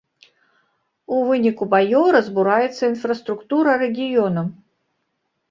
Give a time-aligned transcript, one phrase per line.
[1.17, 4.43] У выніку баёў разбураецца інфраструктура рэгіёну.